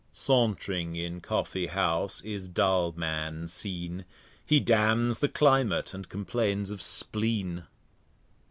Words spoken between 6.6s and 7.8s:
of Spleen.